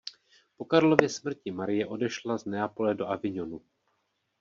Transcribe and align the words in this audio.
Po 0.57 0.65
Karlově 0.65 1.09
smrti 1.09 1.51
Marie 1.51 1.87
odešla 1.87 2.37
z 2.37 2.45
Neapole 2.45 2.95
do 2.95 3.07
Avignonu. 3.07 3.61